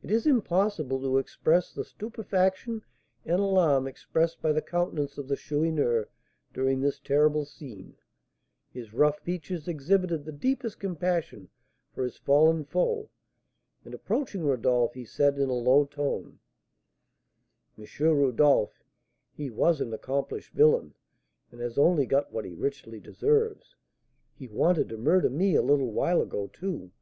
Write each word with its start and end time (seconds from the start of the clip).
It 0.00 0.12
is 0.12 0.28
impossible 0.28 1.00
to 1.00 1.18
express 1.18 1.72
the 1.72 1.82
stupefaction 1.84 2.84
and 3.26 3.40
alarm 3.40 3.88
expressed 3.88 4.40
by 4.40 4.52
the 4.52 4.62
countenance 4.62 5.18
of 5.18 5.26
the 5.26 5.34
Chourineur 5.34 6.06
during 6.52 6.78
this 6.80 7.00
terrible 7.00 7.44
scene. 7.44 7.96
His 8.70 8.92
rough 8.94 9.18
features 9.18 9.66
exhibited 9.66 10.24
the 10.24 10.30
deepest 10.30 10.78
compassion 10.78 11.48
for 11.92 12.04
his 12.04 12.16
fallen 12.16 12.64
foe, 12.64 13.10
and 13.84 13.92
approaching 13.92 14.44
Rodolph, 14.44 14.94
he 14.94 15.04
said, 15.04 15.36
in 15.36 15.48
a 15.48 15.52
low 15.52 15.84
tone: 15.86 16.38
"M. 17.76 17.84
Rodolph, 18.00 18.84
he 19.32 19.50
was 19.50 19.80
an 19.80 19.92
accomplished 19.92 20.52
villain, 20.52 20.94
and 21.50 21.60
has 21.60 21.76
only 21.76 22.06
got 22.06 22.32
what 22.32 22.44
he 22.44 22.54
richly 22.54 23.00
deserves; 23.00 23.74
he 24.32 24.46
wanted 24.46 24.88
to 24.90 24.96
murder 24.96 25.28
me 25.28 25.56
a 25.56 25.60
little 25.60 25.90
while 25.90 26.22
ago, 26.22 26.46
too. 26.52 26.92